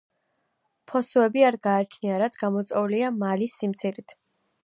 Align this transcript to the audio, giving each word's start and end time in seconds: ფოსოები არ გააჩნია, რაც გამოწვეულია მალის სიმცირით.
ფოსოები 0.91 1.43
არ 1.49 1.57
გააჩნია, 1.67 2.17
რაც 2.25 2.39
გამოწვეულია 2.45 3.13
მალის 3.21 3.61
სიმცირით. 3.61 4.17